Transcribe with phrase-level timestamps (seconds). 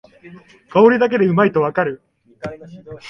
[0.71, 2.01] 香りだけでうまいとわかる